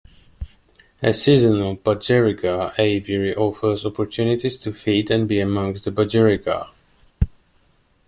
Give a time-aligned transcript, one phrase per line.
[1.03, 6.71] A seasonal budgerigar aviary offers opportunities to feed and be amongst the budgerigar.